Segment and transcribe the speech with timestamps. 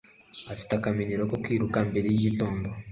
[0.53, 2.67] Afite akamenyero ko kwiruka mbere yigitondo.